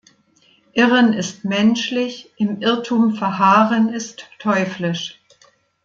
[0.73, 5.21] Irren ist menschlich, im Irrtum verharren ist teuflisch.